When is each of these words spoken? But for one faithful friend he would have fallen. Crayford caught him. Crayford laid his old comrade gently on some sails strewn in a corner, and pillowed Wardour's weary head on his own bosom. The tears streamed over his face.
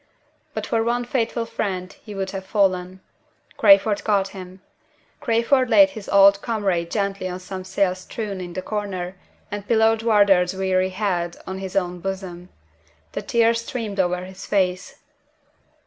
But 0.55 0.65
for 0.65 0.83
one 0.83 1.05
faithful 1.05 1.45
friend 1.45 1.93
he 2.01 2.15
would 2.15 2.31
have 2.31 2.43
fallen. 2.47 3.01
Crayford 3.57 4.03
caught 4.03 4.29
him. 4.29 4.61
Crayford 5.19 5.69
laid 5.69 5.91
his 5.91 6.09
old 6.09 6.41
comrade 6.41 6.89
gently 6.89 7.29
on 7.29 7.39
some 7.39 7.63
sails 7.63 7.99
strewn 7.99 8.41
in 8.41 8.57
a 8.57 8.63
corner, 8.63 9.15
and 9.51 9.67
pillowed 9.67 10.01
Wardour's 10.01 10.55
weary 10.55 10.89
head 10.89 11.37
on 11.45 11.59
his 11.59 11.75
own 11.75 11.99
bosom. 11.99 12.49
The 13.11 13.21
tears 13.21 13.63
streamed 13.63 13.99
over 13.99 14.25
his 14.25 14.47
face. 14.47 14.97